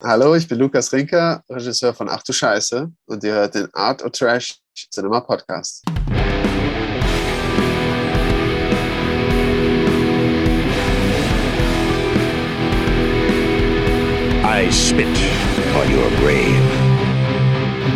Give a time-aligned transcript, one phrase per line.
[0.00, 4.00] Hallo, ich bin Lukas Rinker, Regisseur von Ach du Scheiße und ihr hört den Art
[4.00, 4.54] of Trash
[4.94, 5.82] Cinema Podcast.
[14.44, 15.08] I spit
[15.74, 16.62] on your grave.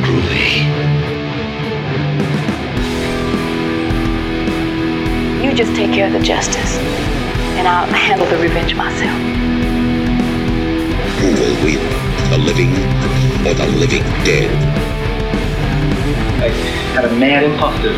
[0.02, 0.66] Groovy.
[5.40, 6.78] You just take care of the justice,
[7.58, 9.51] and I'll handle the revenge myself.
[11.22, 11.78] Who will win,
[12.30, 12.72] the living
[13.46, 14.50] or the living dead?
[16.42, 16.48] I
[16.94, 17.92] had a mad impulse to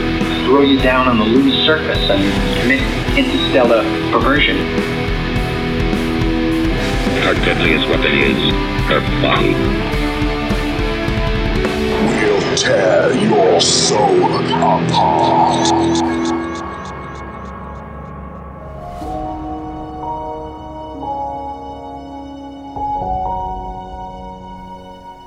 [0.45, 2.21] throw you down on the lunar surface and
[2.61, 2.83] commit
[3.17, 4.59] interstellar perversion.
[7.25, 8.37] Our deadliest weapon is
[8.91, 9.55] her body.
[12.05, 16.24] We'll tear your soul apart.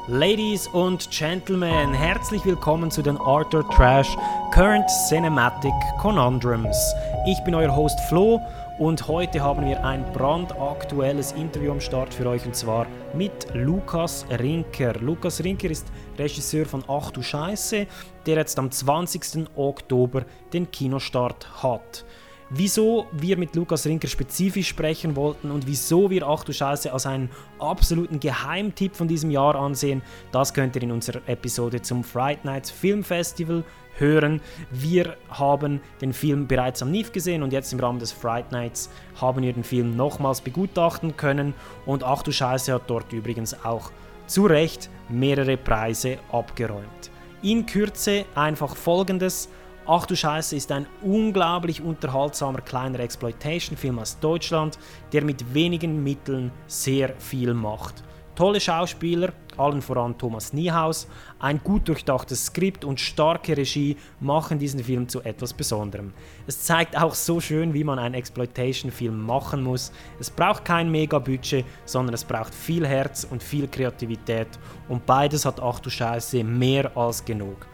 [0.10, 4.16] Ladies und Gentlemen, herzlich willkommen zu den Arthur Trash
[4.54, 6.78] Current Cinematic Conundrums.
[7.26, 8.40] Ich bin euer Host Flo
[8.80, 14.26] und heute haben wir ein brandaktuelles Interview am Start für euch und zwar mit Lukas
[14.30, 14.94] Rinker.
[15.02, 17.86] Lukas Rinker ist Regisseur von Ach du Scheiße,
[18.26, 19.50] der jetzt am 20.
[19.58, 20.24] Oktober
[20.54, 22.06] den Kinostart hat
[22.50, 27.06] wieso wir mit Lukas Rinker spezifisch sprechen wollten und wieso wir Ach du Scheiße als
[27.06, 32.46] einen absoluten Geheimtipp von diesem Jahr ansehen, das könnt ihr in unserer Episode zum Fright
[32.46, 33.64] Nights Film Festival
[33.98, 34.42] hören.
[34.72, 38.90] Wir haben den Film bereits am NIF gesehen und jetzt im Rahmen des Fright Nights
[39.20, 41.54] haben wir den Film nochmals begutachten können
[41.86, 43.92] und Ach du Scheiße hat dort übrigens auch
[44.28, 47.12] zu Recht mehrere Preise abgeräumt.
[47.42, 49.50] In Kürze einfach folgendes.
[49.90, 54.78] Ach du Scheiße ist ein unglaublich unterhaltsamer kleiner Exploitation-Film aus Deutschland,
[55.14, 58.04] der mit wenigen Mitteln sehr viel macht.
[58.36, 61.08] Tolle Schauspieler, allen voran Thomas Niehaus,
[61.40, 66.12] ein gut durchdachtes Skript und starke Regie machen diesen Film zu etwas Besonderem.
[66.48, 69.94] Es zeigt auch so schön, wie man einen Exploitation-Film machen muss.
[70.20, 74.50] Es braucht kein Mega-Budget, sondern es braucht viel Herz und viel Kreativität
[74.90, 77.66] und beides hat Ach du Scheiße mehr als genug.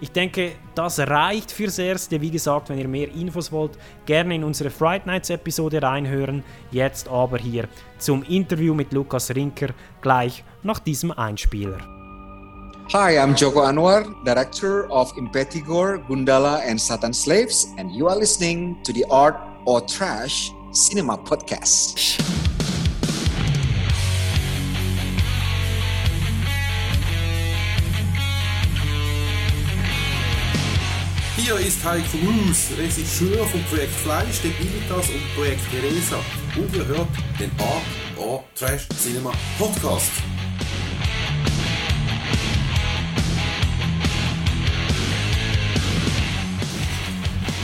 [0.00, 2.20] Ich denke, das reicht fürs Erste.
[2.20, 3.72] Wie gesagt, wenn ihr mehr Infos wollt,
[4.06, 6.42] gerne in unsere Fright Nights Episode reinhören.
[6.70, 7.68] Jetzt aber hier
[7.98, 9.68] zum Interview mit Lukas Rinker
[10.00, 11.78] gleich nach diesem Einspieler.
[12.92, 18.76] Hi, I'm Joko Anwar, director of Impetigore, Gundala, and Satan Slaves, and you are listening
[18.82, 22.18] to the Art or Trash Cinema Podcast.
[31.49, 36.17] Hier ist Heiko Roos, Regisseur vom Projekt Fleisch, der Bilitas und Projekt Teresa.
[36.55, 37.07] Und ihr hört
[37.39, 38.43] den A.A.
[38.55, 40.11] Trash Cinema Podcast.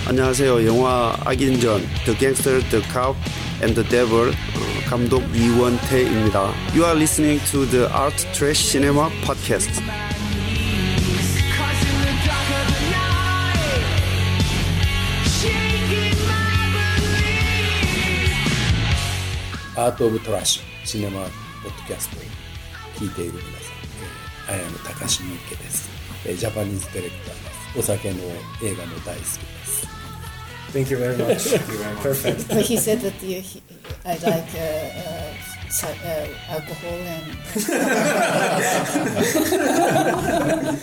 [0.07, 0.65] 안녕하세요.
[0.65, 3.15] 영화 악인전 The Gangster, The Cop
[3.61, 6.53] and the Devil 어, 감독 이원태입니다.
[6.75, 9.81] You are listening to the Art Trash Cinema Podcast.
[19.76, 21.30] アート・オブ・トラッシュシネマ・ポッ
[21.64, 22.20] ドキャストを
[22.94, 23.52] 聞いている皆さん、
[24.48, 25.90] えー、あやの高橋由介です、
[26.24, 28.16] えー、ジャパニーズディレクターですお酒の
[28.64, 29.86] 映画も大好きです
[30.72, 31.38] Thank you very much.
[31.38, 32.02] Thank you very much.
[32.02, 32.48] Perfect.
[32.48, 33.62] But he said that the, he,
[34.04, 35.32] I like uh, uh,
[35.70, 36.90] so, uh, alcohol
[40.74, 40.82] and.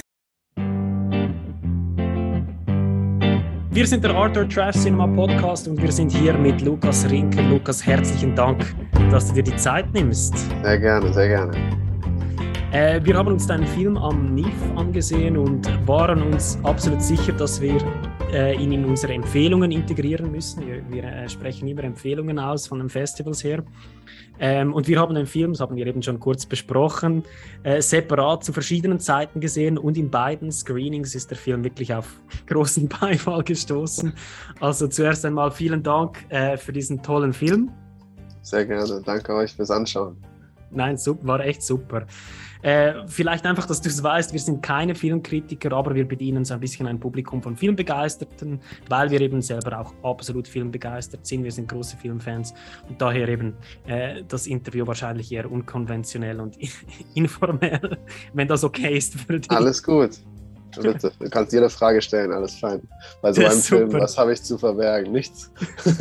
[3.74, 7.42] Wir sind der Arthur Trash Cinema Podcast und wir sind hier mit Lukas Rinker.
[7.42, 8.76] Lukas, herzlichen Dank,
[9.10, 10.38] dass du dir die Zeit nimmst.
[10.62, 11.58] Sehr gerne, sehr gerne.
[12.72, 17.60] Äh, wir haben uns deinen Film am NIF angesehen und waren uns absolut sicher, dass
[17.60, 17.80] wir
[18.34, 20.66] äh, ihn in unsere Empfehlungen integrieren müssen.
[20.66, 23.64] Wir, wir äh, sprechen immer Empfehlungen aus von den Festivals her.
[24.40, 27.24] Ähm, und wir haben den Film, das haben wir eben schon kurz besprochen,
[27.62, 32.20] äh, separat zu verschiedenen Zeiten gesehen und in beiden Screenings ist der Film wirklich auf
[32.48, 34.14] großen Beifall gestoßen.
[34.60, 37.72] Also zuerst einmal vielen Dank äh, für diesen tollen Film.
[38.42, 40.18] Sehr gerne, danke euch fürs Anschauen.
[40.76, 42.06] Nein, war echt super.
[42.64, 46.54] Äh, vielleicht einfach, dass du es weißt, wir sind keine Filmkritiker, aber wir bedienen so
[46.54, 51.44] ein bisschen ein Publikum von Filmbegeisterten, weil wir eben selber auch absolut filmbegeistert sind.
[51.44, 52.54] Wir sind große Filmfans
[52.88, 53.54] und daher eben
[53.86, 56.58] äh, das Interview wahrscheinlich eher unkonventionell und
[57.16, 57.98] informell,
[58.34, 59.52] wenn das okay ist für dich.
[59.52, 60.12] Alles gut.
[60.82, 61.12] Bitte.
[61.20, 62.82] Du kannst jede Frage stellen, alles fein.
[63.22, 64.04] Bei so einem Film, super.
[64.04, 65.12] was habe ich zu verbergen?
[65.12, 65.52] Nichts.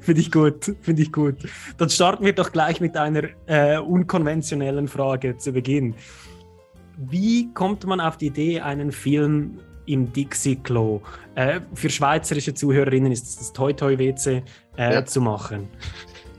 [0.00, 1.36] Finde ich gut, finde ich gut.
[1.76, 5.94] Dann starten wir doch gleich mit einer äh, unkonventionellen Frage zu Beginn.
[6.96, 11.00] Wie kommt man auf die Idee, einen Film im Dixie-Klo
[11.34, 14.42] äh, für schweizerische Zuhörerinnen ist es das Toi Toi WC
[14.76, 15.04] äh, Ja.
[15.04, 15.68] zu machen?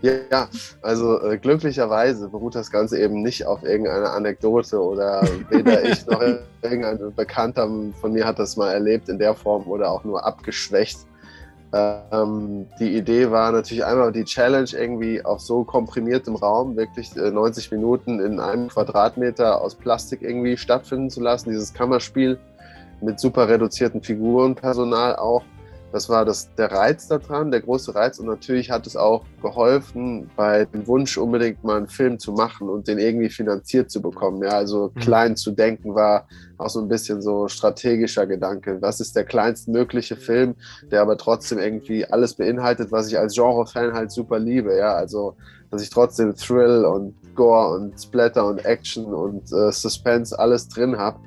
[0.01, 0.47] Ja,
[0.81, 6.21] also äh, glücklicherweise beruht das Ganze eben nicht auf irgendeiner Anekdote oder weder ich noch
[6.61, 7.67] irgendein Bekannter
[7.99, 10.99] von mir hat das mal erlebt in der Form oder auch nur abgeschwächt.
[11.73, 17.31] Ähm, die Idee war natürlich einmal die Challenge irgendwie auf so komprimiertem Raum, wirklich äh,
[17.31, 22.39] 90 Minuten in einem Quadratmeter aus Plastik irgendwie stattfinden zu lassen, dieses Kammerspiel
[23.01, 25.43] mit super reduzierten Figurenpersonal auch.
[25.97, 28.19] Das war das, der Reiz daran, der große Reiz.
[28.19, 32.69] Und natürlich hat es auch geholfen, bei dem Wunsch, unbedingt mal einen Film zu machen
[32.69, 34.43] und den irgendwie finanziert zu bekommen.
[34.43, 34.99] Ja, also Mhm.
[34.99, 36.27] klein zu denken war
[36.59, 38.79] auch so ein bisschen so strategischer Gedanke.
[38.79, 40.53] Was ist der kleinstmögliche Film,
[40.91, 44.77] der aber trotzdem irgendwie alles beinhaltet, was ich als Genre-Fan halt super liebe.
[44.77, 45.35] Ja, also,
[45.71, 50.95] dass ich trotzdem Thrill und Gore und Splatter und Action und äh, Suspense alles drin
[50.95, 51.17] habe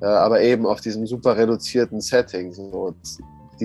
[0.00, 2.52] äh, aber eben auf diesem super reduzierten Setting.
[2.52, 2.94] So,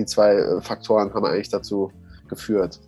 [0.00, 1.90] die zwei äh, Faktoren haben eigentlich dazu
[2.28, 2.80] geführt.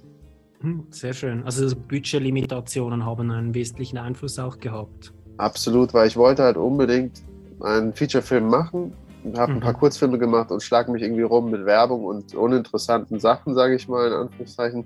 [0.61, 1.43] Hm, Sehr schön.
[1.45, 5.13] Also so Budgetlimitationen haben einen wesentlichen Einfluss auch gehabt.
[5.39, 7.23] Absolut, weil ich wollte halt unbedingt
[7.61, 8.93] einen Featurefilm machen,
[9.37, 9.59] habe Mhm.
[9.59, 13.75] ein paar Kurzfilme gemacht und schlag mich irgendwie rum mit Werbung und uninteressanten Sachen, sage
[13.75, 14.85] ich mal in Anführungszeichen.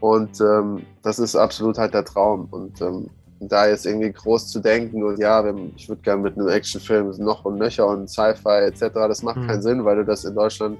[0.00, 2.46] Und ähm, das ist absolut halt der Traum.
[2.50, 3.08] Und ähm,
[3.40, 5.44] da jetzt irgendwie groß zu denken und ja,
[5.76, 9.46] ich würde gerne mit einem Actionfilm noch und nöcher und Sci-Fi etc., das macht Mhm.
[9.48, 10.78] keinen Sinn, weil du das in Deutschland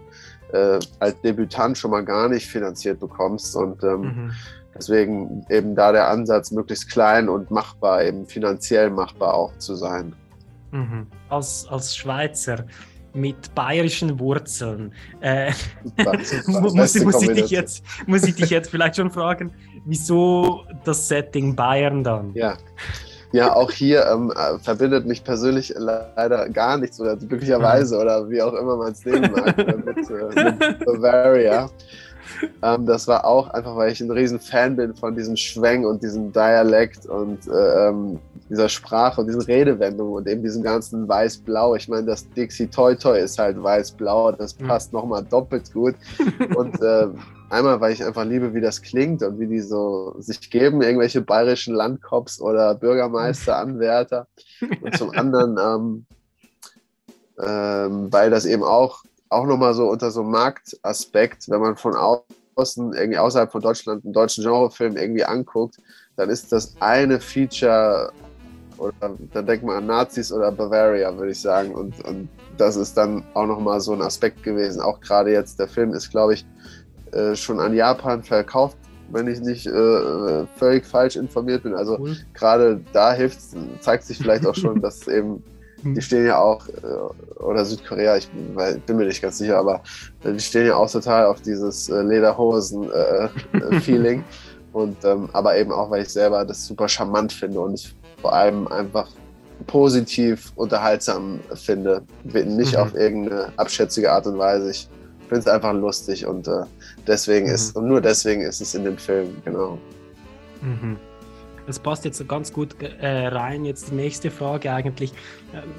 [0.52, 3.54] äh, als Debütant schon mal gar nicht finanziert bekommst.
[3.56, 4.32] Und ähm, Mhm.
[4.74, 10.14] deswegen eben da der Ansatz, möglichst klein und machbar, eben finanziell machbar auch zu sein.
[10.70, 11.06] Mhm.
[11.28, 12.64] Als, als Schweizer
[13.14, 14.90] mit bayerischen Wurzeln
[15.20, 15.52] äh,
[15.84, 16.50] Super, super.
[16.52, 17.60] mu- muss, Beste muss, ich dich Kombination.
[17.60, 19.52] jetzt, muss ich dich jetzt vielleicht schon fragen,
[19.84, 22.30] wieso das Setting Bayern dann?
[22.34, 22.56] Ja.
[23.32, 28.42] Ja, auch hier ähm, äh, verbindet mich persönlich leider gar nichts oder glücklicherweise oder wie
[28.42, 31.70] auch immer man es nehmen mag äh, mit, äh, mit Bavaria.
[32.62, 36.02] Ähm, das war auch einfach, weil ich ein riesen Fan bin von diesem Schwäng und
[36.02, 38.18] diesem Dialekt und äh, ähm,
[38.48, 41.74] dieser Sprache und diesen Redewendungen und eben diesem ganzen Weiß-Blau.
[41.74, 44.66] Ich meine, das Dixie Toy Toy ist halt Weiß-Blau, das Mhm.
[44.68, 45.94] passt nochmal doppelt gut.
[46.54, 47.08] Und äh,
[47.52, 51.20] einmal, weil ich einfach liebe, wie das klingt und wie die so sich geben, irgendwelche
[51.20, 54.26] bayerischen Landkops oder Bürgermeister, Anwärter.
[54.80, 56.06] Und zum anderen, ähm,
[57.40, 61.94] ähm, weil das eben auch, auch nochmal so unter so einem Marktaspekt, wenn man von
[61.94, 65.76] außen, irgendwie außerhalb von Deutschland einen deutschen Genrefilm irgendwie anguckt,
[66.16, 68.12] dann ist das eine Feature
[68.78, 71.74] oder dann denkt man an Nazis oder Bavaria, würde ich sagen.
[71.74, 74.80] Und, und das ist dann auch nochmal so ein Aspekt gewesen.
[74.80, 76.44] Auch gerade jetzt, der Film ist, glaube ich,
[77.12, 78.76] äh, schon an Japan verkauft,
[79.10, 81.74] wenn ich nicht äh, völlig falsch informiert bin.
[81.74, 82.16] Also Cool.
[82.34, 83.38] gerade da hilft
[83.80, 85.42] zeigt sich vielleicht auch schon, dass eben,
[85.82, 85.94] Mhm.
[85.94, 89.58] die stehen ja auch, äh, oder Südkorea, ich bin, weil- bin mir nicht ganz sicher,
[89.58, 89.82] aber
[90.22, 94.22] äh, die stehen ja auch total auf dieses Lederhosen-Feeling.
[94.72, 98.32] und ähm, aber eben auch, weil ich selber das super charmant finde und ich vor
[98.32, 99.08] allem einfach
[99.66, 102.02] positiv unterhaltsam finde.
[102.24, 102.78] Nicht Mhm.
[102.78, 104.70] auf irgendeine abschätzige Art und Weise.
[104.70, 104.88] Ich
[105.32, 106.64] finde es einfach lustig und äh,
[107.06, 107.54] deswegen Mhm.
[107.54, 109.78] ist, und nur deswegen ist es in dem Film, genau.
[110.60, 110.96] Mhm.
[111.66, 113.64] Das passt jetzt ganz gut äh, rein.
[113.64, 115.12] Jetzt die nächste Frage eigentlich.
[115.54, 115.70] Ähm,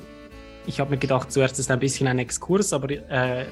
[0.65, 3.45] Ich habe mir gedacht, zuerst ist ein bisschen ein Exkurs, aber äh,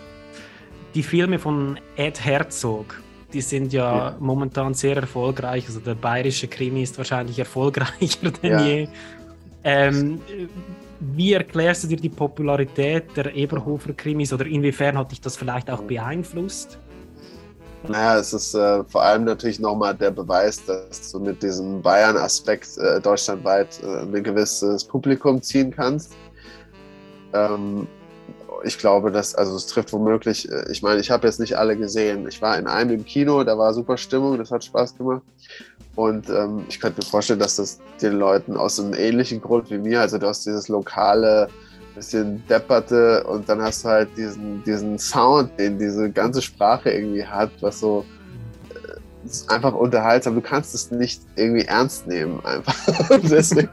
[0.96, 3.02] die Filme von Ed Herzog,
[3.34, 4.16] die sind ja, Ja.
[4.20, 5.66] momentan sehr erfolgreich.
[5.68, 8.66] Also der bayerische Krimi ist wahrscheinlich erfolgreicher denn Ja.
[8.66, 8.88] je.
[9.64, 10.20] Ähm,
[11.00, 15.70] wie erklärst du dir die Popularität der Eberhofer Krimis oder inwiefern hat dich das vielleicht
[15.70, 16.78] auch beeinflusst?
[17.88, 22.78] Naja, es ist äh, vor allem natürlich nochmal der Beweis, dass du mit diesem Bayern-Aspekt
[22.78, 26.14] äh, deutschlandweit äh, ein gewisses Publikum ziehen kannst.
[27.34, 27.88] Ähm,
[28.64, 31.76] ich glaube, dass, also es trifft womöglich, äh, ich meine, ich habe jetzt nicht alle
[31.76, 32.28] gesehen.
[32.28, 35.24] Ich war in einem im Kino, da war super Stimmung, das hat Spaß gemacht.
[35.96, 39.78] Und ähm, ich könnte mir vorstellen, dass das den Leuten aus einem ähnlichen Grund wie
[39.78, 41.48] mir, also du hast dieses lokale,
[41.94, 47.26] bisschen depperte und dann hast du halt diesen, diesen Sound, den diese ganze Sprache irgendwie
[47.26, 48.06] hat, was so
[48.70, 50.36] äh, einfach unterhaltsam.
[50.36, 53.10] Du kannst es nicht irgendwie ernst nehmen, einfach.
[53.10, 53.70] Und deswegen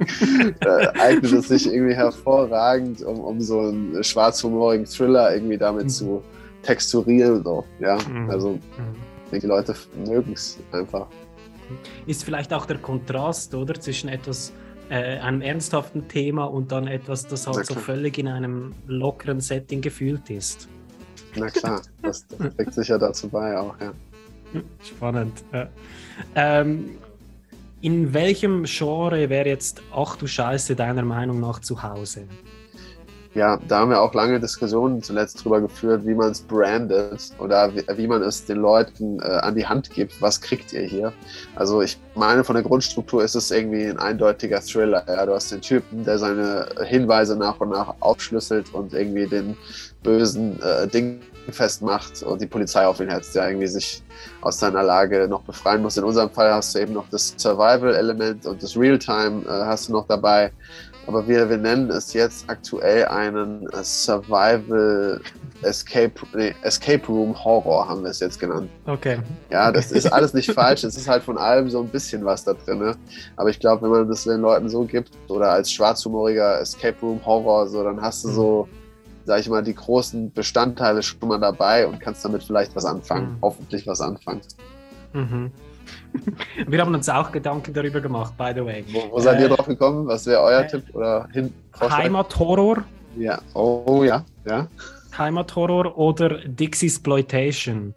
[0.60, 6.20] äh, eignet es sich irgendwie hervorragend, um, um so einen schwarzhumorigen Thriller irgendwie damit zu
[6.64, 7.44] texturieren.
[7.44, 7.64] So.
[7.78, 8.30] Ja, Mhm.
[8.30, 9.38] also Mhm.
[9.40, 11.06] die Leute mögen es einfach.
[12.06, 14.52] Ist vielleicht auch der Kontrast, oder, zwischen etwas
[14.90, 19.80] äh, einem ernsthaften Thema und dann etwas, das halt so völlig in einem lockeren Setting
[19.80, 20.68] gefühlt ist.
[21.34, 23.92] Na klar, das, das trägt sicher dazu bei auch, ja.
[24.82, 25.44] Spannend.
[25.52, 25.68] Ja.
[26.34, 26.96] Ähm,
[27.80, 32.26] in welchem Genre wäre jetzt Ach du Scheiße deiner Meinung nach zu Hause?
[33.35, 37.75] Ja, da haben wir auch lange Diskussionen zuletzt drüber geführt, wie man es brandet oder
[37.75, 40.20] wie, wie man es den Leuten äh, an die Hand gibt.
[40.23, 41.12] Was kriegt ihr hier?
[41.54, 45.04] Also ich meine, von der Grundstruktur ist es irgendwie ein eindeutiger Thriller.
[45.06, 45.26] Ja?
[45.26, 49.56] Du hast den Typen, der seine Hinweise nach und nach aufschlüsselt und irgendwie den
[50.02, 51.20] bösen äh, Ding
[51.50, 54.02] festmacht und die Polizei auf ihn hetzt, der irgendwie sich
[54.40, 55.97] aus seiner Lage noch befreien muss.
[55.97, 59.92] In unserem Fall hast du eben noch das Survival-Element und das Realtime äh, hast du
[59.92, 60.52] noch dabei.
[61.08, 65.18] Aber wir, wir nennen es jetzt aktuell einen äh, Survival
[65.62, 68.68] Escape, nee, Escape Room Horror, haben wir es jetzt genannt.
[68.84, 69.18] Okay.
[69.50, 70.84] Ja, das ist alles nicht falsch.
[70.84, 72.80] Es ist halt von allem so ein bisschen was da drin.
[72.80, 72.94] Ne?
[73.36, 77.24] Aber ich glaube, wenn man das den Leuten so gibt oder als schwarzhumoriger Escape Room
[77.24, 78.68] Horror, so, dann hast du so,
[79.24, 83.30] sag ich mal, die großen Bestandteile schon mal dabei und kannst damit vielleicht was anfangen.
[83.30, 83.38] Mhm.
[83.40, 84.42] Hoffentlich was anfangen.
[85.14, 85.52] Mhm.
[86.66, 88.84] Wir haben uns auch Gedanken darüber gemacht, by the way.
[88.88, 90.06] Wo, wo seid ihr Äh, drauf gekommen?
[90.06, 91.52] Was wäre euer äh, Tipp oder hin?
[91.72, 91.98] Vorschlag?
[91.98, 92.84] Heimathorror,
[93.16, 93.38] Ja.
[93.54, 94.66] Oh ja, ja.
[95.16, 97.94] Heimathorror oder Dixie-Sploitation?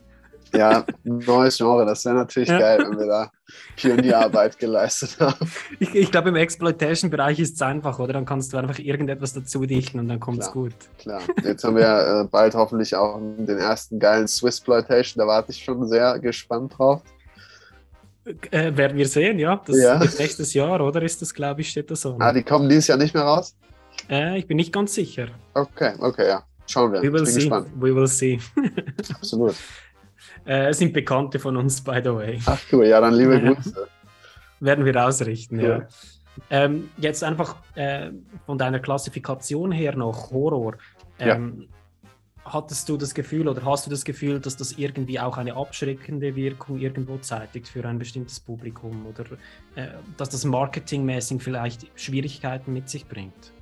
[0.53, 1.85] Ja, neues Genre.
[1.85, 2.59] Das wäre natürlich Ja.
[2.59, 3.31] geil, wenn wir da
[3.77, 5.49] Pionierarbeit geleistet haben.
[5.79, 8.13] Ich, ich glaube, im Exploitation-Bereich ist es einfach, oder?
[8.13, 10.73] Dann kannst du einfach irgendetwas dazu dichten und dann kommt es gut.
[10.99, 11.21] Klar.
[11.43, 15.21] Jetzt haben wir äh, bald hoffentlich auch den ersten geilen Swissploitation.
[15.21, 17.01] Da warte ich schon sehr gespannt drauf.
[18.51, 19.61] Äh, werden wir sehen, ja.
[19.65, 19.97] Das Ja.
[19.99, 21.01] nächstes Jahr, oder?
[21.01, 22.17] Ist das, glaube ich, steht das so.
[22.19, 23.55] Ah, die kommen dieses Jahr nicht mehr raus?
[24.09, 25.27] Äh, ich bin nicht ganz sicher.
[25.53, 26.43] Okay, okay, ja.
[26.67, 27.01] Schauen wir.
[27.01, 27.39] We Ich will bin see.
[27.39, 27.67] gespannt.
[27.75, 28.39] We will see.
[29.13, 29.55] Absolut.
[30.45, 32.39] äh, es sind Bekannte von uns, by the way.
[32.45, 33.39] Ach cool, ja, dann liebe.
[33.41, 33.87] Grüße.
[34.59, 35.67] Werden wir ausrichten, ja.
[35.79, 35.87] Ja.
[36.49, 38.11] Ähm, jetzt einfach äh,
[38.45, 40.75] von deiner Klassifikation her noch Horror.
[41.19, 41.39] Ja.
[42.43, 46.35] Hattest du das Gefühl oder hast du das Gefühl, dass das irgendwie auch eine abschreckende
[46.35, 49.25] Wirkung irgendwo zeitigt für ein bestimmtes Publikum oder
[49.75, 53.53] äh, dass das marketingmäßig vielleicht Schwierigkeiten mit sich bringt?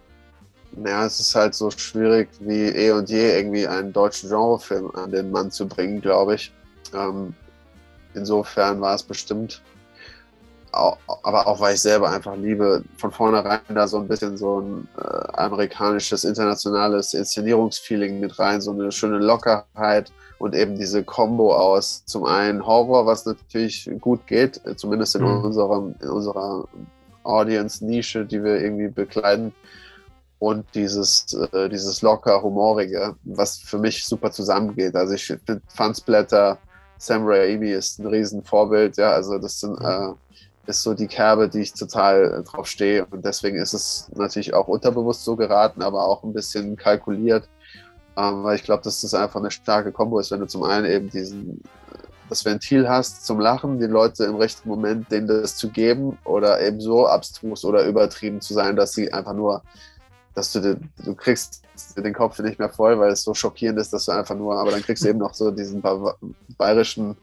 [0.85, 5.11] Ja, es ist halt so schwierig wie eh und je irgendwie einen deutschen Genrefilm an
[5.11, 6.53] den Mann zu bringen, glaube ich.
[6.93, 7.33] Ähm,
[8.13, 9.61] insofern war es bestimmt,
[10.71, 14.87] aber auch weil ich selber einfach liebe, von vornherein da so ein bisschen so ein
[14.97, 22.03] äh, amerikanisches, internationales Inszenierungsfeeling mit rein, so eine schöne Lockerheit und eben diese Kombo aus
[22.05, 25.43] zum einen Horror, was natürlich gut geht, äh, zumindest in, Mhm.
[25.43, 26.65] unserem, in unserer
[27.23, 29.53] Audience-Nische, die wir irgendwie bekleiden
[30.39, 34.95] und dieses, äh, dieses locker humorige, was für mich super zusammengeht.
[34.95, 36.57] Also ich finde Fansblätter,
[36.97, 40.13] Sam Raimi ist ein Riesenvorbild, ja, also das sind, äh,
[40.69, 43.05] ist so die Kerbe, die ich total äh, drauf stehe.
[43.05, 47.49] Und deswegen ist es natürlich auch unterbewusst so geraten, aber auch ein bisschen kalkuliert,
[48.15, 50.85] ähm, weil ich glaube, dass das einfach eine starke Kombo ist, wenn du zum einen
[50.85, 51.61] eben diesen
[52.29, 56.61] das Ventil hast zum Lachen, die Leute im rechten Moment denen das zu geben oder
[56.61, 59.63] eben so abstrus oder übertrieben zu sein, dass sie einfach nur
[60.35, 61.63] dass du, den, du kriegst
[61.97, 64.71] den Kopf nicht mehr voll, weil es so schockierend ist, dass du einfach nur, aber
[64.71, 66.15] dann kriegst du eben noch so diesen ba
[66.57, 67.17] bayerischen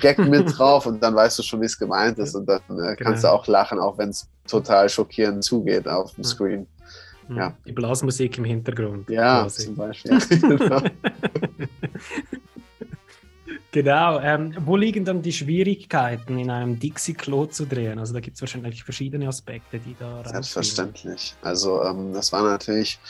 [0.00, 2.96] Gag mit drauf und dann weißt du schon, wie es gemeint ist und dann äh,
[2.96, 3.34] kannst Genau.
[3.36, 6.66] du auch lachen, auch wenn es total schockierend zugeht auf dem Screen.
[7.28, 7.54] Hm, Ja.
[7.66, 9.08] Die Blasmusik im Hintergrund.
[9.08, 9.66] Ja, quasi.
[9.66, 10.18] zum Beispiel.
[10.40, 10.80] Genau.
[13.72, 14.20] Genau.
[14.20, 17.98] Ähm, wo liegen dann die Schwierigkeiten, in einem Dixie-Klo zu drehen?
[17.98, 20.22] Also da gibt es wahrscheinlich verschiedene Aspekte, die da.
[20.24, 21.34] Selbstverständlich.
[21.42, 23.00] Also ähm, das war natürlich,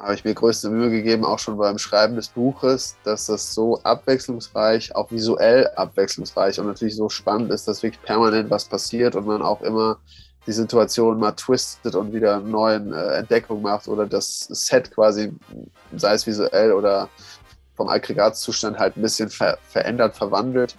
[0.00, 3.80] habe ich mir größte Mühe gegeben, auch schon beim Schreiben des Buches, dass das so
[3.82, 9.26] abwechslungsreich, auch visuell abwechslungsreich und natürlich so spannend ist, dass wirklich permanent was passiert und
[9.26, 9.98] man auch immer
[10.46, 15.32] die Situation mal twistet und wieder eine neue äh, Entdeckung macht oder das Set quasi,
[15.94, 17.10] sei es visuell oder
[17.76, 20.76] vom Aggregatzustand halt ein bisschen ver verändert, verwandelt.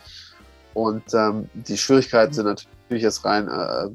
[0.74, 3.90] Und ähm, die Schwierigkeiten sind natürlich jetzt rein, äh,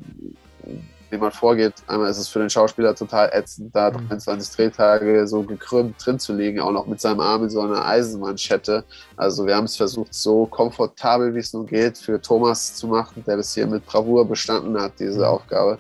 [1.11, 1.75] wie man vorgeht.
[1.87, 4.09] Einmal ist es für den Schauspieler total ätzend, da Mhm.
[4.09, 7.85] 23 Drehtage so gekrümmt drin zu liegen, auch noch mit seinem Arm in so einer
[7.85, 8.85] Eisenmanschette.
[9.17, 13.23] Also wir haben es versucht, so komfortabel wie es nur geht, für Thomas zu machen,
[13.27, 15.25] der das hier mit Bravour bestanden hat, diese Mhm.
[15.25, 15.79] Aufgabe.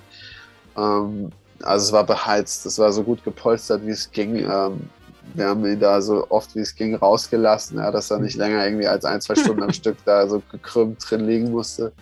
[0.76, 1.30] Ähm,
[1.62, 4.37] also es war beheizt, es war so gut gepolstert, wie es ging.
[4.37, 4.90] Ähm,
[5.35, 8.64] wir haben ihn da so oft wie es ging rausgelassen, ja, dass er nicht länger
[8.64, 11.92] irgendwie als ein, zwei Stunden am Stück da so gekrümmt drin liegen musste.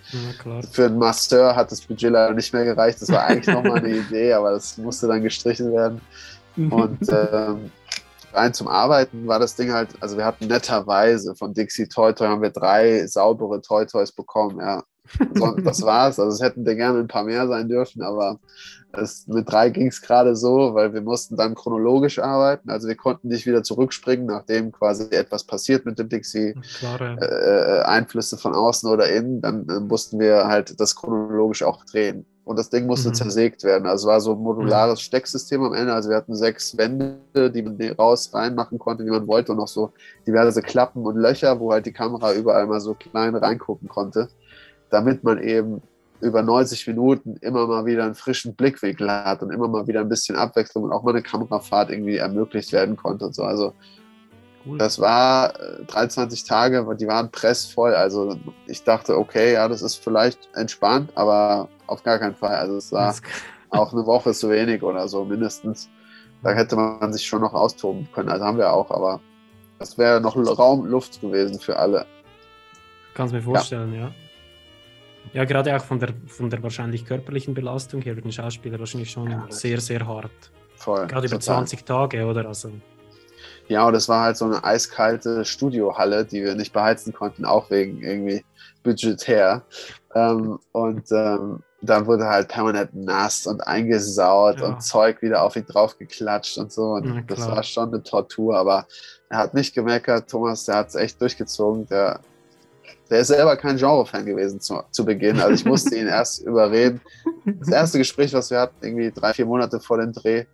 [0.45, 0.61] Ja.
[0.71, 3.01] Für einen Master hat das Budget leider nicht mehr gereicht.
[3.01, 6.01] Das war eigentlich nochmal eine Idee, aber das musste dann gestrichen werden.
[6.57, 7.71] Und ähm,
[8.33, 12.27] rein zum Arbeiten war das Ding halt, also wir hatten netterweise von Dixie Toy Toy
[12.27, 14.83] haben wir drei saubere Toy Toys bekommen, ja.
[15.33, 16.19] So, das war's.
[16.19, 18.39] Also es hätten gerne ein paar mehr sein dürfen, aber
[18.91, 22.69] es, mit drei ging es gerade so, weil wir mussten dann chronologisch arbeiten.
[22.69, 27.17] Also wir konnten nicht wieder zurückspringen, nachdem quasi etwas passiert mit dem Dixie, Klare.
[27.21, 32.25] äh, Einflüsse von außen oder innen, dann äh, mussten wir halt das chronologisch auch drehen.
[32.43, 33.13] Und das Ding musste Mhm.
[33.13, 33.87] zersägt werden.
[33.87, 35.93] Also es war so ein modulares Stecksystem am Ende.
[35.93, 37.17] Also wir hatten sechs Wände,
[37.51, 39.93] die man raus reinmachen konnte, wie man wollte, und noch so
[40.27, 44.29] diverse Klappen und Löcher, wo halt die Kamera überall mal so klein reingucken konnte,
[44.95, 45.81] damit man eben
[46.21, 50.07] über 90 Minuten immer mal wieder einen frischen Blickwinkel hat und immer mal wieder ein
[50.07, 53.43] bisschen Abwechslung und auch mal eine Kamerafahrt irgendwie ermöglicht werden konnte und so.
[53.43, 53.73] Also
[54.65, 54.77] Cool.
[54.77, 57.93] das war äh, 23 Tage, aber die waren pressvoll.
[57.93, 58.37] Also
[58.67, 62.55] ich dachte, okay, ja, das ist vielleicht entspannt, aber auf gar keinen Fall.
[62.55, 63.13] Also es war
[63.69, 65.89] auch eine Woche zu wenig oder so mindestens.
[66.41, 68.29] Da hätte man sich schon noch austoben können.
[68.29, 69.19] Also haben wir auch, aber
[69.77, 72.05] das wäre noch Raum, Luft gewesen für alle.
[73.13, 74.05] Kannst mir vorstellen, ja.
[74.05, 74.11] ja.
[75.33, 79.29] Gerade auch von der, von der wahrscheinlich körperlichen Belastung her für den Schauspieler wahrscheinlich schon
[79.31, 80.31] Ja, sehr, sehr hart.
[80.75, 81.07] Voll.
[81.07, 81.57] Gerade über total.
[81.67, 82.47] 20 Tage, oder?
[82.47, 82.71] Also,
[83.67, 87.69] Ja, und das war halt so eine eiskalte Studiohalle, die wir nicht beheizen konnten, auch
[87.71, 88.43] wegen irgendwie
[88.83, 89.63] budgetär.
[90.13, 94.67] Ähm, und ähm, dann wurde halt permanent nass und eingesaut Ja.
[94.67, 96.93] und Zeug wieder auf ihn draufgeklatscht und so.
[96.93, 98.85] Und das war schon eine Tortur, aber
[99.29, 100.29] er hat nicht gemeckert.
[100.29, 101.87] Thomas, der hat es echt durchgezogen.
[101.87, 102.21] Der,
[103.09, 105.39] der ist selber kein Genre-Fan gewesen zu, zu Beginn.
[105.39, 107.01] Also ich musste ihn erst überreden.
[107.45, 110.45] Das erste Gespräch, was wir hatten, irgendwie drei, vier Monate vor dem Dreh,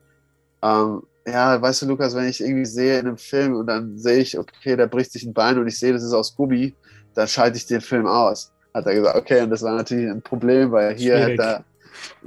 [0.62, 4.20] ähm, ja, weißt du, Lukas, wenn ich irgendwie sehe in einem Film und dann sehe
[4.20, 6.74] ich, okay, da bricht sich ein Bein und ich sehe, das ist aus Gummi,
[7.13, 8.51] dann schalte ich den Film aus.
[8.74, 11.31] Hat er gesagt, okay, und das war natürlich ein Problem, weil hier Schwierig.
[11.39, 11.65] hätte er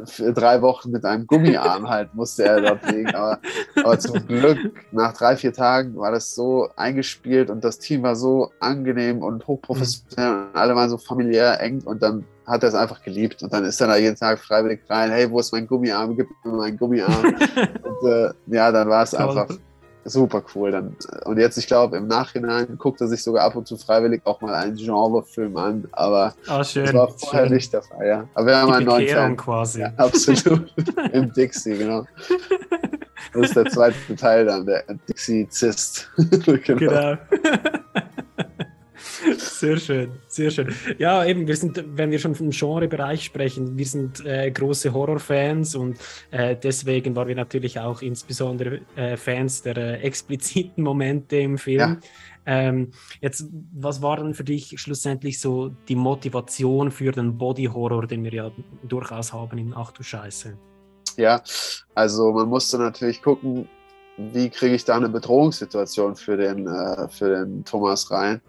[0.04, 3.14] für drei Wochen mit einem Gummiarm halt musste er dort liegen.
[3.14, 3.38] Aber,
[3.76, 4.58] aber zum Glück,
[4.92, 9.46] nach drei, vier Tagen war das so eingespielt und das Team war so angenehm und
[9.46, 13.52] hochprofessionell und alle waren so familiär eng und dann hat er es einfach geliebt und
[13.52, 16.16] dann ist er da jeden Tag freiwillig rein, hey, wo ist mein Gummiarm?
[16.16, 17.24] Gib mir meinen Gummiarm.
[17.82, 19.48] und äh, ja, dann war es einfach
[20.04, 20.70] super cool.
[20.70, 24.22] Dann, und jetzt, ich glaube, im Nachhinein guckt er sich sogar ab und zu freiwillig
[24.24, 26.84] auch mal einen Genrefilm an, aber ah, schön.
[26.84, 27.54] das war vorher schön.
[27.54, 28.28] nicht der Fall, ja.
[28.34, 29.36] Aber wir haben Die einen neuen Fan.
[29.36, 29.80] quasi.
[29.80, 30.72] Ja, absolut.
[31.12, 32.06] Im Dixie, genau.
[33.32, 36.10] Das ist der zweite Teil dann, der Dixie Zist.
[36.64, 37.16] Genau.
[39.38, 40.74] Sehr schön, sehr schön.
[40.98, 45.74] Ja, eben, wir sind, wenn wir schon vom Genrebereich sprechen, wir sind äh, große Horrorfans
[45.74, 45.98] und
[46.30, 51.78] äh, deswegen waren wir natürlich auch insbesondere äh, Fans der äh, expliziten Momente im Film.
[51.78, 51.98] Ja.
[52.46, 58.06] Ähm, jetzt, was war denn für dich schlussendlich so die Motivation für den Body Horror,
[58.06, 58.50] den wir ja
[58.82, 60.56] durchaus haben in Ach du Scheiße?
[61.16, 61.42] Ja,
[61.94, 63.68] also man musste natürlich gucken,
[64.16, 68.40] wie kriege ich da eine Bedrohungssituation für den, äh, für den Thomas rein.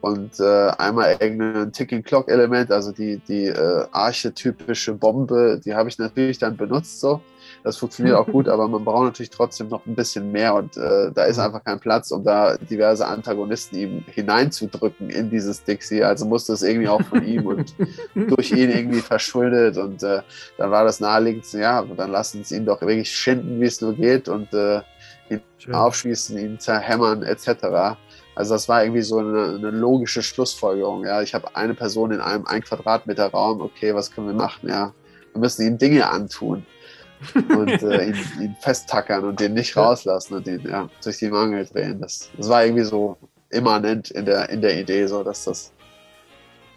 [0.00, 5.90] Und äh, einmal irgendein Ticking Clock Element, also die, die äh, archetypische Bombe, die habe
[5.90, 7.20] ich natürlich dann benutzt so.
[7.62, 11.10] Das funktioniert auch gut, aber man braucht natürlich trotzdem noch ein bisschen mehr und äh,
[11.12, 16.02] da ist einfach kein Platz, um da diverse Antagonisten ihm hineinzudrücken in dieses Dixie.
[16.02, 17.74] Also musste es irgendwie auch von ihm und
[18.14, 20.22] durch ihn irgendwie verschuldet und äh,
[20.56, 23.94] dann war das naheliegend, ja, dann lassen sie ihn doch wirklich schinden, wie es nur
[23.94, 24.80] geht und äh,
[25.28, 25.74] ihn Schön.
[25.74, 27.98] aufschließen, ihn zerhämmern etc.
[28.40, 31.04] Also das war irgendwie so eine, eine logische Schlussfolgerung.
[31.04, 33.60] Ja, ich habe eine Person in einem ein Quadratmeter Raum.
[33.60, 34.66] Okay, was können wir machen?
[34.66, 34.94] Ja,
[35.34, 36.64] wir müssen ihm Dinge antun
[37.34, 41.66] und äh, ihn, ihn festtackern und den nicht rauslassen und ihn ja, durch die Mangel
[41.66, 42.00] drehen.
[42.00, 43.18] Das, das war irgendwie so
[43.50, 45.70] immanent in der, in der Idee, so dass das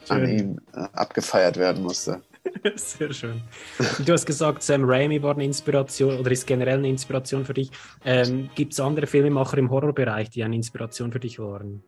[0.09, 0.37] an Schön.
[0.37, 2.21] ihm äh, abgefeiert werden musste.
[2.75, 3.41] Sehr schön.
[4.05, 7.71] Du hast gesagt, Sam Raimi war eine Inspiration oder ist generell eine Inspiration für dich.
[8.05, 11.83] Ähm, Gibt es andere Filmemacher im Horrorbereich, die eine Inspiration für dich waren?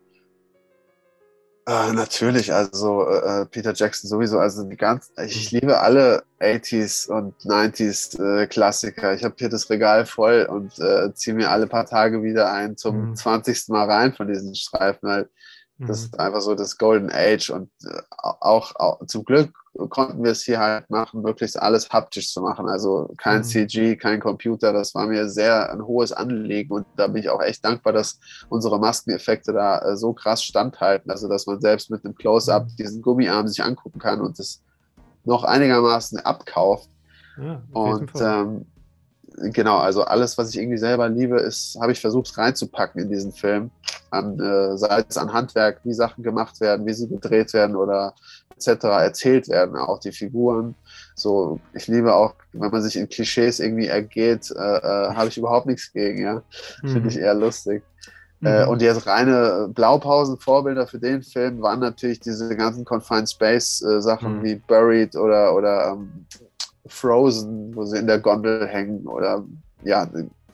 [1.68, 7.34] Äh, natürlich, also äh, Peter Jackson sowieso, also die ganzen, ich liebe alle 80s und
[7.40, 9.14] 90s äh, Klassiker.
[9.14, 12.76] Ich habe hier das Regal voll und äh, ziehe mir alle paar Tage wieder ein
[12.76, 13.16] zum Mhm.
[13.16, 13.68] 20.
[13.68, 15.08] Mal rein von diesen Streifen.
[15.08, 15.28] Weil
[15.84, 16.04] das Mhm.
[16.04, 19.50] ist einfach so das Golden Age und äh, auch, auch zum Glück
[19.90, 22.66] konnten wir es hier halt machen, möglichst alles haptisch zu machen.
[22.68, 23.42] Also kein Mhm.
[23.44, 24.72] CG, kein Computer.
[24.72, 28.18] Das war mir sehr ein hohes Anliegen und da bin ich auch echt dankbar, dass
[28.48, 31.10] unsere Maskeneffekte da äh, so krass standhalten.
[31.10, 32.76] Also dass man selbst mit einem Close-up Mhm.
[32.78, 34.62] diesen Gummiarm sich angucken kann und es
[35.24, 36.88] noch einigermaßen abkauft.
[37.36, 38.72] Ja, Und ähm,
[39.52, 43.32] genau, also alles, was ich irgendwie selber liebe, ist, habe ich versucht reinzupacken in diesen
[43.32, 43.72] Film.
[44.16, 48.14] An, äh, sei es an Handwerk, wie Sachen gemacht werden, wie sie gedreht werden oder
[48.56, 48.84] etc.
[49.02, 50.74] erzählt werden, auch die Figuren.
[51.14, 55.38] So, ich liebe auch, wenn man sich in Klischees irgendwie ergeht, äh, äh, habe ich
[55.38, 56.42] überhaupt nichts gegen, ja.
[56.80, 57.08] Finde Mhm.
[57.08, 57.82] ich eher lustig.
[58.44, 58.70] Äh, Mhm.
[58.70, 64.42] und jetzt reine Blaupausen-Vorbilder für den Film waren natürlich diese ganzen Confined Space-Sachen Mhm.
[64.44, 66.26] wie Buried oder, oder ähm,
[66.86, 69.44] Frozen, wo sie in der Gondel hängen oder
[69.82, 70.06] ja,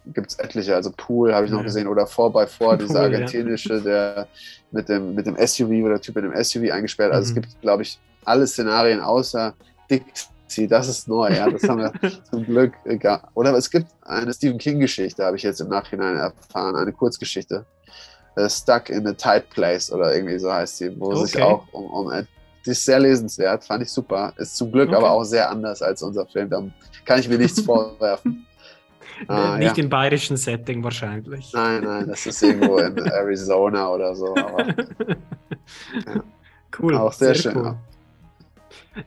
[0.07, 0.75] gibt es etliche.
[0.75, 1.65] Also Pool habe ich noch Ja.
[1.65, 3.03] gesehen oder 4x4, dieser Pool, ja.
[3.03, 4.29] argentinische, der
[4.71, 7.13] mit dem, mit dem SUV, wo der Typ mit dem SUV eingesperrt.
[7.13, 7.39] Also Mhm.
[7.39, 9.55] es gibt, glaube ich, alle Szenarien außer
[9.91, 10.67] Dixie.
[10.69, 11.49] Das ist neu, ja.
[11.49, 11.93] Das haben wir
[12.31, 13.31] zum Glück gar.
[13.35, 17.65] Oder es gibt eine Stephen King-Geschichte, habe ich jetzt im Nachhinein erfahren, eine Kurzgeschichte.
[18.37, 21.43] Äh, Stuck in a Tight Place oder irgendwie so heißt sie, wo sich Okay.
[21.45, 22.27] auch um, um
[22.65, 24.33] die ist sehr lesenswert, fand ich super.
[24.37, 24.97] Ist zum Glück Okay.
[24.97, 26.49] aber auch sehr anders als unser Film.
[26.49, 26.63] Da
[27.05, 28.47] kann ich mir nichts vorwerfen.
[29.29, 29.85] Ah, Nicht ja.
[29.85, 31.53] im bayerischen Setting wahrscheinlich.
[31.53, 34.35] Nein, nein, das ist irgendwo in Arizona oder so.
[34.37, 34.67] Aber
[36.79, 36.97] Cool.
[36.97, 37.57] auch sehr, schön.
[37.57, 37.77] cool.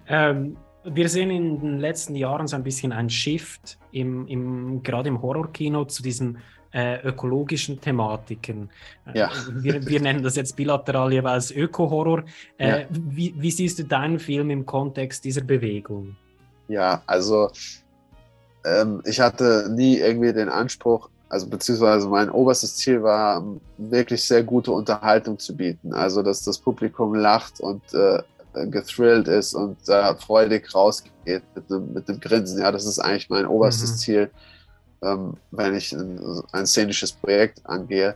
[0.08, 5.10] Ähm, wir sehen in den letzten Jahren so ein bisschen ein Shift im, im, gerade
[5.10, 6.38] im Horrorkino zu diesen
[6.74, 8.70] äh, ökologischen Thematiken.
[9.08, 9.32] Äh, Ja.
[9.52, 12.24] Wir, wir nennen das jetzt bilateral jeweils Öko-Horror.
[12.58, 12.86] Äh, Ja.
[12.92, 16.16] wie, wie siehst du deinen Film im Kontext dieser Bewegung?
[16.68, 17.50] Ja, also
[18.66, 23.44] ähm, ich hatte nie irgendwie den Anspruch, also beziehungsweise mein oberstes Ziel war,
[23.78, 25.94] wirklich sehr gute Unterhaltung zu bieten.
[25.94, 28.22] Also dass das Publikum lacht und äh,
[28.68, 32.60] gethrillt ist und da freudig rausgeht mit einem, mit einem Grinsen.
[32.60, 33.98] Ja, das ist eigentlich mein oberstes Mhm.
[33.98, 34.32] Ziel,
[35.02, 36.20] ähm, wenn ich ein,
[36.52, 38.16] ein szenisches Projekt angehe.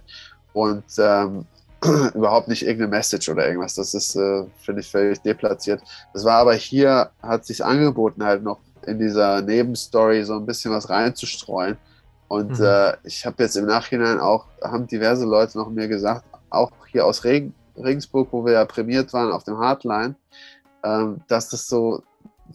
[0.54, 1.46] Und ähm,
[2.14, 3.76] überhaupt nicht irgendeine Message oder irgendwas.
[3.76, 5.82] Das ist, äh, finde ich, völlig deplatziert.
[6.14, 10.72] Das war aber hier, hat sich angeboten, halt noch in dieser Nebenstory so ein bisschen
[10.72, 11.78] was reinzustreuen.
[12.28, 12.66] Und Mhm.
[12.66, 17.06] äh, ich habe jetzt im Nachhinein auch, haben diverse Leute noch mir gesagt, auch hier
[17.06, 20.16] aus Regen, Regensburg, wo wir ja prämiert waren auf dem Hardline,
[20.84, 22.04] ähm, dass das so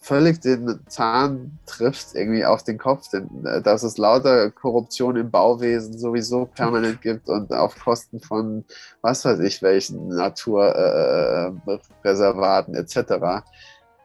[0.01, 5.31] völlig den Zahn trifft, irgendwie auf den Kopf, denn, äh, dass es lauter Korruption im
[5.31, 8.65] Bauwesen sowieso permanent gibt und auf Kosten von
[9.01, 13.43] was weiß ich welchen Naturreservaten äh, Reservaten etc.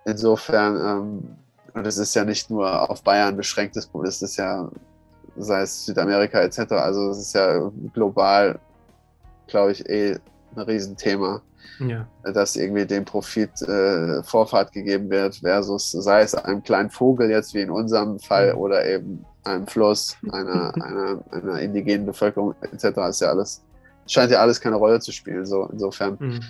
[0.05, 1.37] Insofern, ähm,
[1.75, 4.69] und es ist ja nicht nur auf Bayern beschränktes Problem, es ist ja,
[5.37, 8.59] sei es Südamerika etc., also es ist ja global,
[9.47, 10.19] glaube ich, eh
[10.57, 11.43] ein Riesenthema
[11.79, 12.07] Ja.
[12.25, 17.55] dass irgendwie dem Profit äh, Vorfahrt gegeben wird, versus sei es einem kleinen Vogel jetzt
[17.55, 22.99] wie in unserem Fall oder eben einem Fluss, einer, einer, einer indigenen Bevölkerung etc.
[23.09, 23.63] ist ja alles,
[24.07, 25.47] scheint ja alles keine Rolle zu spielen.
[25.47, 26.41] So insofern Mhm.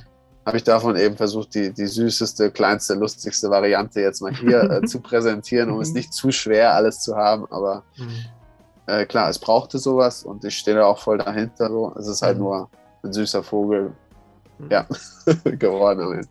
[0.50, 4.82] Habe ich davon eben versucht, die, die süßeste, kleinste, lustigste Variante jetzt mal hier äh,
[4.84, 8.08] zu präsentieren, um es nicht zu schwer alles zu haben, aber Mhm.
[8.86, 11.68] äh, klar, es brauchte sowas und ich stehe da auch voll dahinter.
[11.68, 11.94] So.
[11.96, 12.42] Es ist halt Mhm.
[12.42, 12.68] nur
[13.04, 13.92] ein süßer Vogel,
[14.68, 14.88] ja,
[15.44, 16.28] geworden am Ende.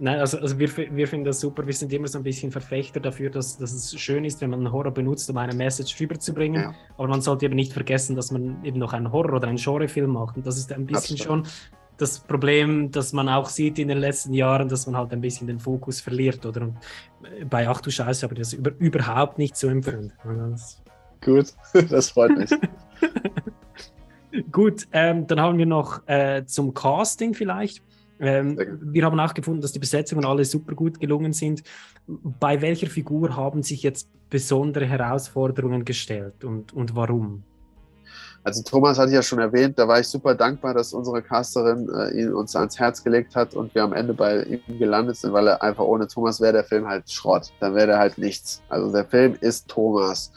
[0.00, 1.64] Nein, also, also wir, wir finden das super.
[1.64, 4.58] Wir sind immer so ein bisschen Verfechter dafür, dass, dass es schön ist, wenn man
[4.58, 6.60] einen Horror benutzt, um eine Message rüberzubringen.
[6.60, 6.74] Ja.
[6.98, 10.10] Aber man sollte eben nicht vergessen, dass man eben noch einen Horror- oder einen Genrefilm
[10.10, 10.36] macht.
[10.36, 11.46] Und das ist ein bisschen Absolut.
[11.46, 11.52] schon
[11.98, 15.46] das Problem, das man auch sieht in den letzten Jahren, dass man halt ein bisschen
[15.46, 16.44] den Fokus verliert.
[16.44, 16.76] Oder Und
[17.48, 20.12] bei Ach du Scheiße habe ich das über, überhaupt nicht so empfunden.
[20.50, 20.82] Das-
[21.24, 21.54] Gut,
[21.90, 22.50] das freut mich.
[24.52, 27.82] Gut, ähm, dann haben wir noch äh, zum Casting vielleicht.
[28.20, 31.62] Ähm, wir haben auch gefunden, dass die Besetzungen alle super gut gelungen sind.
[32.06, 37.44] Bei welcher Figur haben sich jetzt besondere Herausforderungen gestellt und, und warum?
[38.46, 41.88] Also Thomas hatte ich ja schon erwähnt, da war ich super dankbar, dass unsere Casterin
[41.92, 45.32] äh, ihn uns ans Herz gelegt hat und wir am Ende bei ihm gelandet sind,
[45.32, 47.50] weil er einfach ohne Thomas wäre der Film halt Schrott.
[47.58, 48.62] Dann wäre der halt nichts.
[48.68, 50.30] Also der Film ist Thomas.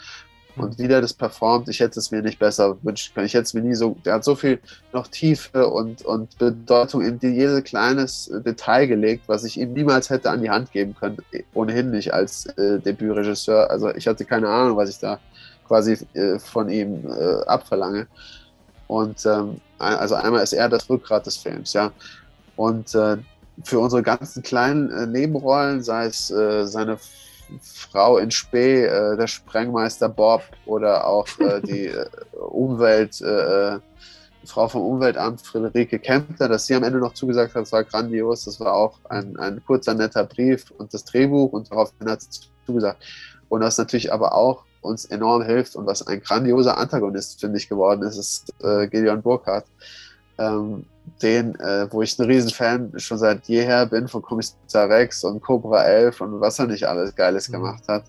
[0.56, 3.28] Und wie der das performt, ich hätte es mir nicht besser wünschen können.
[3.28, 4.60] Ich hätte es mir nie so, der hat so viel
[4.92, 10.10] noch Tiefe und, und Bedeutung in die, jede kleines Detail gelegt, was ich ihm niemals
[10.10, 11.18] hätte an die Hand geben können.
[11.54, 13.70] Ohnehin nicht als äh, Debütregisseur.
[13.70, 15.20] Also ich hatte keine Ahnung, was ich da
[15.70, 18.08] quasi äh, von ihm äh, abverlange.
[18.88, 21.92] Und ähm, also einmal ist er das Rückgrat des Films, ja.
[22.58, 23.18] Und äh,
[23.64, 26.98] für unsere ganzen kleinen äh, Nebenrollen, sei es äh, seine
[27.62, 31.28] Frau in Spee, äh, der Sprengmeister Bob oder auch
[31.64, 31.92] die
[32.50, 33.22] Umwelt,
[34.46, 38.46] Frau vom Umweltamt Friederike Kempter, dass sie am Ende noch zugesagt hat, das war grandios.
[38.46, 42.42] Das war auch ein, ein kurzer, netter Brief und das Drehbuch und daraufhin hat sie
[42.66, 43.04] zugesagt.
[43.50, 47.70] Und was natürlich aber auch uns enorm hilft und was ein grandioser Antagonist, finde ich,
[47.70, 49.66] geworden ist, ist äh, Gideon Burkhardt.
[50.38, 50.86] Ähm,
[51.22, 55.84] den, äh, wo ich ein Riesenfan schon seit jeher bin von Kommissar Rex und Cobra
[55.84, 58.04] 11 und was er nicht alles Geiles gemacht hat.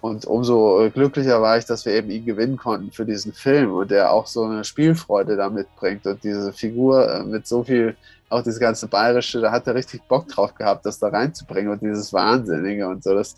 [0.00, 3.90] Und umso glücklicher war ich, dass wir eben ihn gewinnen konnten für diesen Film und
[3.90, 7.96] der auch so eine Spielfreude da mitbringt und diese Figur äh, mit so viel,
[8.30, 11.82] auch dieses ganze Bayerische, da hat er richtig Bock drauf gehabt, das da reinzubringen und
[11.82, 13.14] dieses Wahnsinnige und so.
[13.14, 13.36] Das,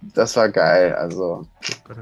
[0.00, 0.94] das war geil.
[0.94, 1.46] Also,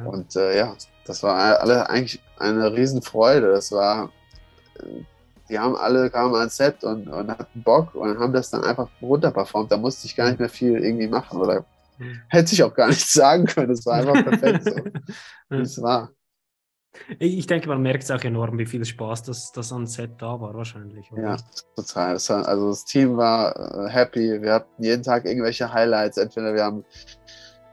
[0.05, 3.51] und äh, ja, das war alle eigentlich eine Riesenfreude.
[3.51, 4.11] Das war
[5.49, 8.89] die haben alle kamen ans Set und, und hatten Bock und haben das dann einfach
[9.01, 9.71] runterperformt.
[9.71, 11.65] Da musste ich gar nicht mehr viel irgendwie machen oder
[12.29, 13.71] hätte ich auch gar nichts sagen können.
[13.71, 14.77] Es war einfach perfekt so,
[15.51, 16.11] wie es war.
[17.19, 20.41] Ich denke, man merkt es auch enorm, wie viel Spaß das, das an Set da
[20.41, 21.13] war, wahrscheinlich.
[21.13, 21.23] oder?
[21.23, 21.37] Ja,
[21.77, 22.13] total.
[22.15, 24.41] Also das Team war äh, happy.
[24.41, 26.17] Wir hatten jeden Tag irgendwelche Highlights.
[26.17, 26.85] Entweder wir haben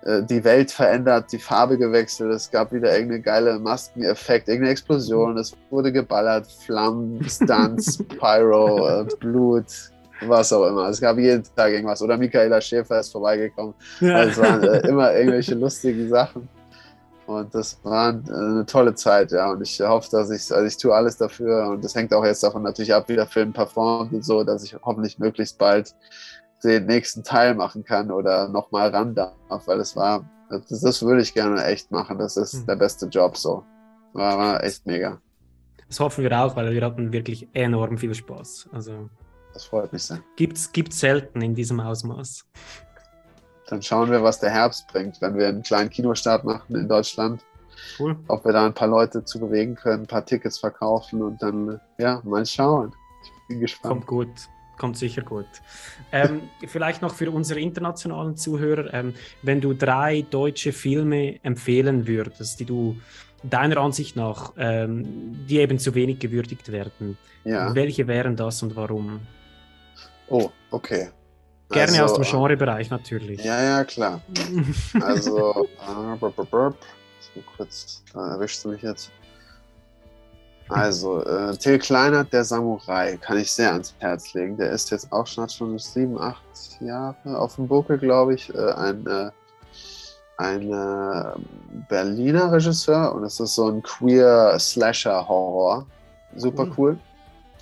[0.05, 5.55] die Welt verändert, die Farbe gewechselt, es gab wieder irgendeine geile Maskeneffekt, irgendeine Explosion, es
[5.69, 9.65] wurde geballert, Flammen, Stunts, Pyro, äh, Blut,
[10.27, 10.89] was auch immer.
[10.89, 12.01] Es gab jeden Tag irgendwas.
[12.01, 13.73] Oder Michaela Schäfer ist vorbeigekommen.
[13.99, 14.15] Ja.
[14.15, 16.47] Also es waren äh, immer irgendwelche lustigen Sachen.
[17.25, 19.51] Und das war äh, eine tolle Zeit, ja.
[19.51, 21.69] Und ich hoffe, dass ich, also ich tue alles dafür.
[21.69, 24.63] Und das hängt auch jetzt davon natürlich ab, wie der Film performt und so, dass
[24.63, 25.95] ich hoffentlich möglichst bald
[26.63, 29.33] den nächsten Teil machen kann oder nochmal ran darf,
[29.67, 32.17] weil es war, das, das würde ich gerne echt machen.
[32.17, 32.65] Das ist Hm.
[32.67, 33.63] der beste Job so.
[34.13, 35.19] War, war echt mega.
[35.87, 38.69] Das hoffen wir auch, weil wir hatten wirklich enorm viel Spaß.
[38.71, 39.09] Also
[39.53, 40.19] Das freut mich sehr.
[40.35, 42.45] gibt's gibt's selten in diesem Ausmaß.
[43.67, 47.43] Dann schauen wir, was der Herbst bringt, wenn wir einen kleinen Kinostart machen in Deutschland.
[47.99, 48.15] Cool.
[48.27, 51.79] Ob wir da ein paar Leute zu bewegen können, ein paar Tickets verkaufen und dann,
[51.97, 52.93] ja, mal schauen.
[53.23, 53.93] Ich bin gespannt.
[53.93, 54.29] Kommt gut.
[54.77, 55.45] Kommt sicher gut.
[56.11, 62.59] Ähm, vielleicht noch für unsere internationalen Zuhörer, ähm, wenn du drei deutsche Filme empfehlen würdest,
[62.59, 62.97] die du
[63.43, 67.73] deiner Ansicht nach, ähm, die eben zu wenig gewürdigt werden, Ja.
[67.75, 69.19] welche wären das und warum?
[70.27, 71.09] Oh, okay.
[71.69, 73.43] Gerne Also, aus dem Genrebereich natürlich.
[73.43, 74.21] Ja, ja, klar.
[75.01, 76.77] Also, äh, burp, burp, burp.
[77.19, 79.11] So kurz, da erwischst du mich jetzt.
[80.73, 84.57] Also, äh, Till Kleinert, der Samurai, kann ich sehr ans Herz legen.
[84.57, 86.41] Der ist jetzt auch schon, schon sieben, acht
[86.79, 88.53] Jahre auf dem Buckel, glaube ich.
[88.53, 89.31] Äh, ein, äh,
[90.37, 91.39] ein äh,
[91.89, 95.85] Berliner Regisseur und es ist so ein queer Slasher-Horror.
[96.35, 96.97] Super cool.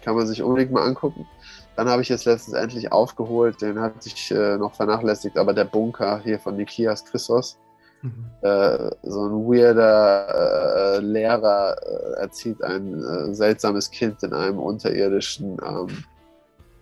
[0.04, 1.28] Kann man sich unbedingt mal angucken.
[1.76, 5.66] Dann habe ich jetzt letztens endlich aufgeholt, den hatte ich äh, noch vernachlässigt, aber der
[5.66, 7.58] Bunker hier von Nikias Christos.
[8.02, 8.26] Mhm.
[8.42, 15.58] Äh, so ein weirder äh, Lehrer äh, erzieht ein äh, seltsames Kind in einem unterirdischen
[15.66, 16.04] ähm,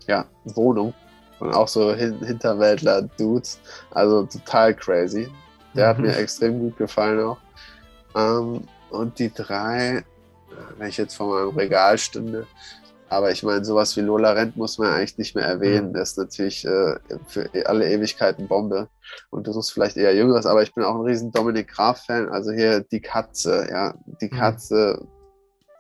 [0.07, 0.93] ja, Wohnung.
[1.39, 3.59] Und auch so Hin Hinterwäldler-Dudes.
[3.91, 5.29] Also total crazy.
[5.75, 6.05] Der hat Mhm.
[6.05, 7.37] mir extrem gut gefallen auch.
[8.15, 10.03] Ähm, und die drei,
[10.77, 12.47] wenn ich jetzt vor meinem Regal stünde,
[13.09, 15.93] aber ich meine, sowas wie Lola Rent muss man eigentlich nicht mehr erwähnen.
[15.93, 16.95] Das ist natürlich äh,
[17.27, 18.87] für alle Ewigkeiten Bombe.
[19.31, 22.29] Und du suchst vielleicht eher Jüngeres, aber ich bin auch ein riesen Dominik Graf-Fan.
[22.29, 23.95] Also hier die Katze, ja.
[24.21, 25.07] Die Katze,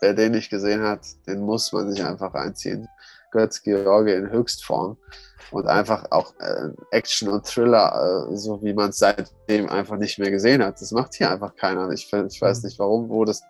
[0.01, 2.87] wer den nicht gesehen hat, den muss man sich einfach reinziehen.
[3.31, 4.97] Götz George in Höchstform.
[5.51, 10.17] Und einfach auch äh, Action und Thriller, äh, so wie man es seitdem einfach nicht
[10.17, 10.81] mehr gesehen hat.
[10.81, 11.91] Das macht hier einfach keiner.
[11.91, 13.41] Ich, ich weiß nicht warum, wo das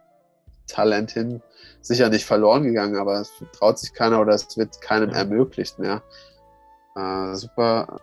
[0.69, 1.41] Talent hin
[1.81, 6.01] sicher nicht verloren gegangen, aber es traut sich keiner oder es wird keinem ermöglicht mehr.
[6.95, 7.99] Äh, super.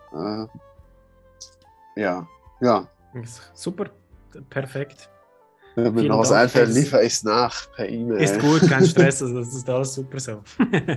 [1.95, 2.27] Äh, ja,
[2.61, 2.87] ja.
[3.53, 3.85] Super,
[4.49, 5.09] perfekt.
[5.75, 8.19] Wenn mir noch was einfällt, liefere ich es nach per E-Mail.
[8.19, 10.41] Ist gut, kein Stress, also das ist alles super so.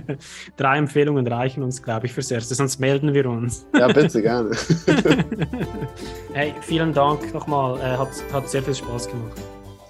[0.57, 3.67] Drei Empfehlungen reichen uns, glaube ich, fürs Erste, sonst melden wir uns.
[3.75, 4.49] Ja, bitte, gerne.
[6.33, 9.39] hey, vielen Dank nochmal, äh, hat, hat sehr viel Spaß gemacht.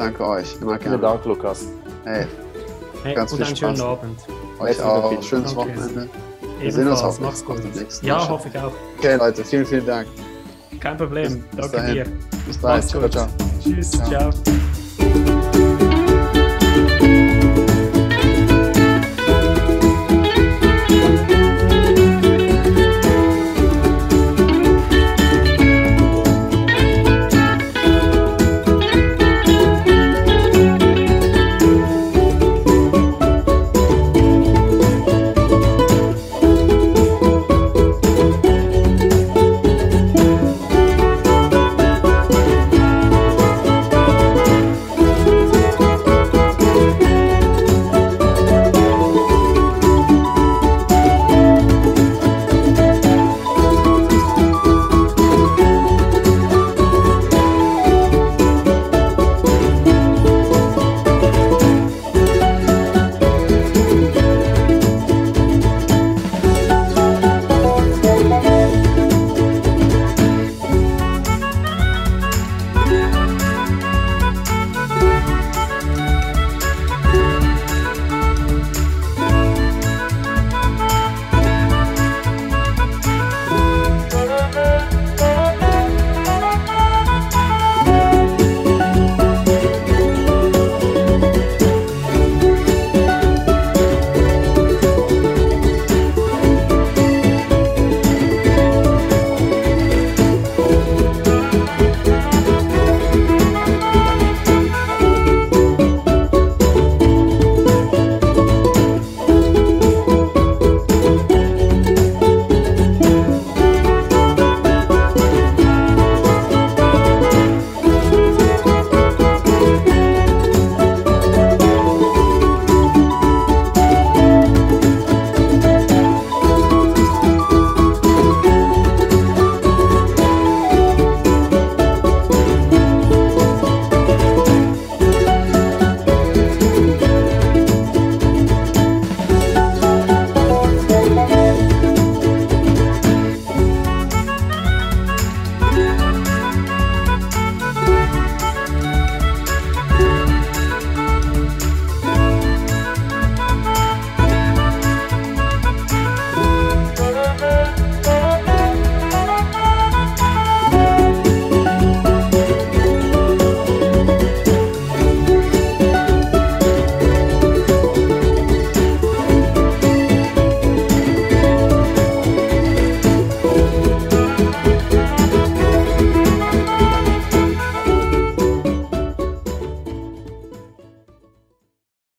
[0.02, 0.56] Danke euch.
[0.62, 0.98] Immer gerne.
[0.98, 1.66] Vielen Dank, Lukas.
[2.06, 2.26] Hey,
[3.04, 3.78] Hey, ganz und viel einen Spaß.
[3.78, 4.20] schönen Abend.
[4.60, 5.24] Euch auch.
[5.24, 5.76] Schönes Okay.
[5.76, 6.10] Wochenende.
[6.60, 7.56] Wir sehen uns hoffentlich mach's gut.
[7.58, 8.30] auf dem nächsten Ja, Mal.
[8.30, 8.72] hoffe ich auch.
[9.00, 10.08] Okay, Leute, vielen, vielen Dank.
[10.80, 11.44] Kein Problem.
[11.52, 11.94] Bis Danke dahin.
[11.96, 12.06] dir.
[12.48, 12.84] Bis bald.
[12.84, 13.28] Mach's Ciao, ciao.
[13.64, 14.10] Tschüss, Ciao.
[14.10, 14.32] ciao.